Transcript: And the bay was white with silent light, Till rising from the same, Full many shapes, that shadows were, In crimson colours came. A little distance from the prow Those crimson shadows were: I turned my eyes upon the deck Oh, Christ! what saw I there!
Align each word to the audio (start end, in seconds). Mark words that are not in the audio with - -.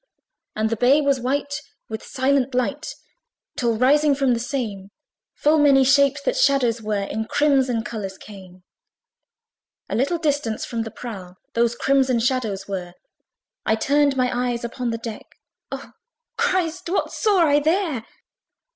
And 0.55 0.71
the 0.71 0.75
bay 0.75 0.99
was 0.99 1.19
white 1.19 1.61
with 1.87 2.01
silent 2.01 2.55
light, 2.55 2.95
Till 3.55 3.77
rising 3.77 4.15
from 4.15 4.33
the 4.33 4.39
same, 4.39 4.89
Full 5.35 5.59
many 5.59 5.83
shapes, 5.83 6.21
that 6.23 6.35
shadows 6.35 6.81
were, 6.81 7.03
In 7.03 7.25
crimson 7.25 7.83
colours 7.83 8.17
came. 8.17 8.63
A 9.89 9.95
little 9.95 10.17
distance 10.17 10.65
from 10.65 10.81
the 10.81 10.89
prow 10.89 11.35
Those 11.53 11.75
crimson 11.75 12.19
shadows 12.19 12.67
were: 12.67 12.95
I 13.63 13.75
turned 13.75 14.17
my 14.17 14.31
eyes 14.35 14.63
upon 14.63 14.89
the 14.89 14.97
deck 14.97 15.35
Oh, 15.71 15.91
Christ! 16.35 16.89
what 16.89 17.11
saw 17.11 17.41
I 17.45 17.59
there! 17.59 18.03